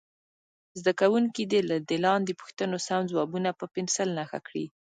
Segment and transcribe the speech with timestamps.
[0.79, 4.65] زده کوونکي دې د لاندې پوښتنو سم ځوابونه په پنسل نښه کړي.